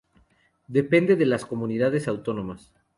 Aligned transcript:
Dependen 0.67 1.19
de 1.19 1.27
las 1.27 1.45
Comunidades 1.45 2.07
Autónomas. 2.07 2.73